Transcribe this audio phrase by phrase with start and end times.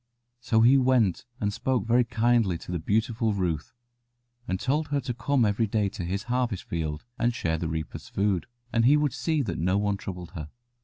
[0.39, 3.71] So he went and spoke very kindly to the beautiful Ruth,
[4.47, 8.09] and told her to come every day to his harvest field and share the reapers'
[8.09, 10.49] food, and he would see that no one troubled her.